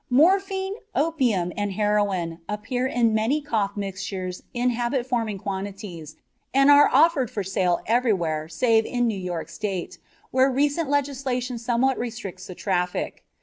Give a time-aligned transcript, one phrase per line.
[0.09, 6.15] Morphine, opium, and heroin appear in many cough mixtures in habit forming quantities
[6.55, 9.99] and are offered for sale everywhere save in New York State,
[10.31, 13.23] where recent legislation somewhat restricts the traffic.